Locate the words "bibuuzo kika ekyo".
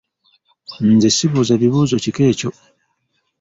1.61-2.49